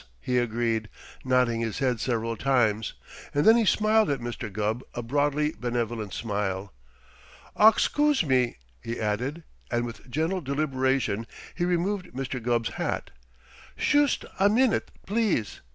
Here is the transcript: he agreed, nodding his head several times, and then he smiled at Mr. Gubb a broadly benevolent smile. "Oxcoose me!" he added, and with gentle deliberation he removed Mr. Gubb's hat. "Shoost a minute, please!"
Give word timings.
he 0.19 0.39
agreed, 0.39 0.89
nodding 1.23 1.61
his 1.61 1.77
head 1.77 1.99
several 1.99 2.35
times, 2.35 2.93
and 3.35 3.45
then 3.45 3.55
he 3.55 3.63
smiled 3.65 4.09
at 4.09 4.19
Mr. 4.19 4.51
Gubb 4.51 4.83
a 4.95 5.03
broadly 5.03 5.53
benevolent 5.59 6.11
smile. 6.11 6.73
"Oxcoose 7.55 8.23
me!" 8.23 8.57
he 8.83 8.99
added, 8.99 9.43
and 9.69 9.85
with 9.85 10.09
gentle 10.09 10.41
deliberation 10.41 11.27
he 11.53 11.65
removed 11.65 12.13
Mr. 12.15 12.41
Gubb's 12.41 12.69
hat. 12.81 13.11
"Shoost 13.77 14.25
a 14.39 14.49
minute, 14.49 14.89
please!" 15.05 15.61